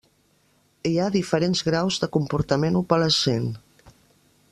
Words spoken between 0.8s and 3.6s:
Hi ha diferents graus de comportament opalescent.